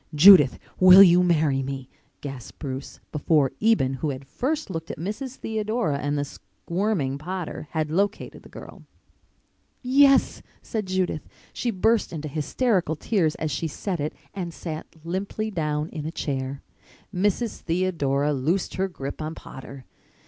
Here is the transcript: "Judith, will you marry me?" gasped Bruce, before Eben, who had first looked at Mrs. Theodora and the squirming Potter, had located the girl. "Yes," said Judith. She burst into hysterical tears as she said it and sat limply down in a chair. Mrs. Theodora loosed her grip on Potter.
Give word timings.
"Judith, 0.15 0.57
will 0.79 1.03
you 1.03 1.21
marry 1.21 1.61
me?" 1.61 1.87
gasped 2.21 2.57
Bruce, 2.57 2.99
before 3.11 3.51
Eben, 3.61 3.93
who 4.01 4.09
had 4.09 4.25
first 4.25 4.71
looked 4.71 4.89
at 4.89 4.97
Mrs. 4.97 5.35
Theodora 5.35 5.99
and 5.99 6.17
the 6.17 6.25
squirming 6.25 7.19
Potter, 7.19 7.67
had 7.69 7.91
located 7.91 8.41
the 8.41 8.49
girl. 8.49 8.81
"Yes," 9.83 10.41
said 10.63 10.87
Judith. 10.87 11.27
She 11.53 11.69
burst 11.69 12.11
into 12.11 12.27
hysterical 12.29 12.95
tears 12.95 13.35
as 13.35 13.51
she 13.51 13.67
said 13.67 13.99
it 13.99 14.13
and 14.33 14.51
sat 14.51 14.87
limply 15.03 15.51
down 15.51 15.87
in 15.89 16.07
a 16.07 16.11
chair. 16.11 16.63
Mrs. 17.13 17.59
Theodora 17.59 18.33
loosed 18.33 18.77
her 18.77 18.87
grip 18.87 19.21
on 19.21 19.35
Potter. 19.35 19.85